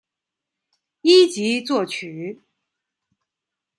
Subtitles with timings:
[1.01, 2.41] 一级作曲。